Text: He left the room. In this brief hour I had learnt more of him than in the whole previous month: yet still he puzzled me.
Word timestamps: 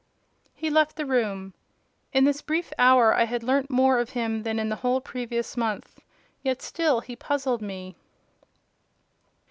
He 0.55 0.71
left 0.71 0.95
the 0.95 1.05
room. 1.05 1.53
In 2.11 2.23
this 2.23 2.41
brief 2.41 2.73
hour 2.79 3.13
I 3.13 3.25
had 3.25 3.43
learnt 3.43 3.69
more 3.69 3.99
of 3.99 4.09
him 4.09 4.41
than 4.41 4.57
in 4.57 4.67
the 4.69 4.77
whole 4.77 4.99
previous 4.99 5.55
month: 5.55 5.99
yet 6.41 6.59
still 6.63 7.01
he 7.01 7.15
puzzled 7.15 7.61
me. 7.61 7.95